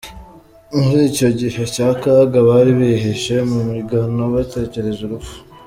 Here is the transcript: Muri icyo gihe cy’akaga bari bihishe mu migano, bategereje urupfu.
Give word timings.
Muri 0.81 1.01
icyo 1.11 1.29
gihe 1.39 1.61
cy’akaga 1.73 2.37
bari 2.49 2.71
bihishe 2.79 3.35
mu 3.51 3.59
migano, 3.71 4.21
bategereje 4.35 5.01
urupfu. 5.05 5.35